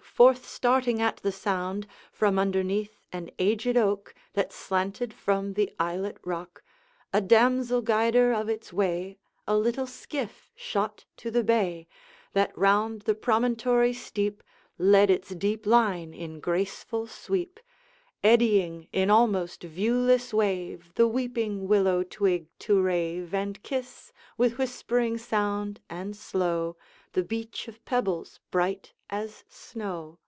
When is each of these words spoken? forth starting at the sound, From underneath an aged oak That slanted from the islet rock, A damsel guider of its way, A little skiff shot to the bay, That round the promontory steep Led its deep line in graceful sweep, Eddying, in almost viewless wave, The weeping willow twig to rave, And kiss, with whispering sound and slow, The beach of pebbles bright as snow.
forth 0.00 0.48
starting 0.48 1.02
at 1.02 1.18
the 1.18 1.30
sound, 1.30 1.86
From 2.10 2.38
underneath 2.38 2.96
an 3.12 3.28
aged 3.38 3.76
oak 3.76 4.14
That 4.32 4.50
slanted 4.50 5.12
from 5.12 5.52
the 5.52 5.70
islet 5.78 6.16
rock, 6.24 6.62
A 7.12 7.20
damsel 7.20 7.82
guider 7.82 8.32
of 8.32 8.48
its 8.48 8.72
way, 8.72 9.18
A 9.46 9.54
little 9.54 9.86
skiff 9.86 10.50
shot 10.56 11.04
to 11.18 11.30
the 11.30 11.44
bay, 11.44 11.88
That 12.32 12.56
round 12.56 13.02
the 13.02 13.14
promontory 13.14 13.92
steep 13.92 14.42
Led 14.78 15.10
its 15.10 15.34
deep 15.34 15.66
line 15.66 16.14
in 16.14 16.40
graceful 16.40 17.06
sweep, 17.06 17.60
Eddying, 18.24 18.88
in 18.92 19.10
almost 19.10 19.62
viewless 19.62 20.32
wave, 20.32 20.94
The 20.94 21.08
weeping 21.08 21.68
willow 21.68 22.02
twig 22.02 22.46
to 22.60 22.80
rave, 22.80 23.34
And 23.34 23.62
kiss, 23.62 24.10
with 24.38 24.56
whispering 24.56 25.18
sound 25.18 25.80
and 25.90 26.16
slow, 26.16 26.78
The 27.14 27.22
beach 27.24 27.68
of 27.68 27.84
pebbles 27.84 28.40
bright 28.50 28.94
as 29.10 29.44
snow. 29.48 30.18